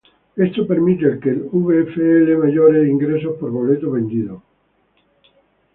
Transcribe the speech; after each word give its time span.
Esto 0.35 0.65
permite 0.65 1.19
que 1.21 1.29
el 1.29 1.43
VfL 1.51 2.35
mayores 2.35 2.89
ingresos 2.89 3.37
por 3.37 3.51
boleto 3.51 3.91
vendido. 3.91 4.41